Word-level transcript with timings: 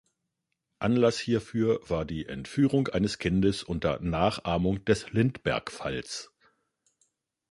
Anlass 0.79 1.19
hierfür 1.19 1.79
war 1.87 2.05
die 2.05 2.25
Entführung 2.25 2.87
eines 2.87 3.19
Kindes 3.19 3.61
unter 3.61 3.99
Nachahmung 3.99 4.83
des 4.83 5.11
Lindbergh-Falls. 5.11 6.31